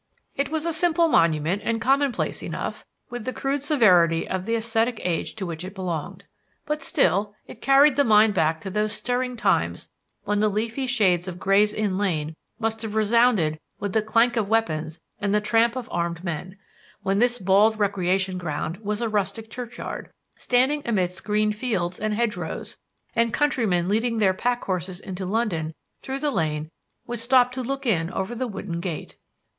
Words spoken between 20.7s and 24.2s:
amidst green fields and hedgerows, and countrymen leading